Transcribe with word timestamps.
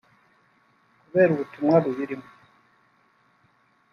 Kubera 1.01 1.29
ubutumwa 1.31 1.75
buyirimo 1.83 2.27